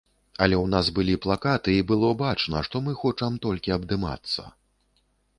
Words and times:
Але 0.43 0.55
ў 0.59 0.65
нас 0.75 0.87
былі 0.99 1.15
плакаты 1.25 1.75
і 1.81 1.83
было 1.91 2.09
бачна, 2.21 2.63
што 2.69 2.81
мы 2.85 2.95
хочам 3.01 3.37
толькі 3.45 3.75
абдымацца. 3.77 4.47